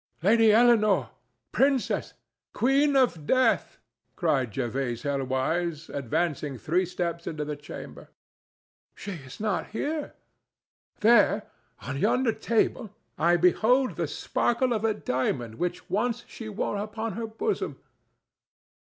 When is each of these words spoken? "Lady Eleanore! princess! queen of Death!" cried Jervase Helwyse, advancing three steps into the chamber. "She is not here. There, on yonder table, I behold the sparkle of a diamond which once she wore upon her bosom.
"Lady 0.23 0.51
Eleanore! 0.51 1.11
princess! 1.51 2.15
queen 2.53 2.95
of 2.95 3.27
Death!" 3.27 3.77
cried 4.15 4.49
Jervase 4.49 5.03
Helwyse, 5.03 5.89
advancing 5.93 6.57
three 6.57 6.87
steps 6.87 7.27
into 7.27 7.45
the 7.45 7.55
chamber. 7.55 8.09
"She 8.95 9.11
is 9.11 9.39
not 9.39 9.67
here. 9.67 10.15
There, 11.01 11.43
on 11.83 11.99
yonder 11.99 12.33
table, 12.33 12.89
I 13.19 13.37
behold 13.37 13.95
the 13.95 14.07
sparkle 14.07 14.73
of 14.73 14.83
a 14.83 14.95
diamond 14.95 15.59
which 15.59 15.87
once 15.87 16.25
she 16.27 16.49
wore 16.49 16.77
upon 16.77 17.13
her 17.13 17.27
bosom. 17.27 17.77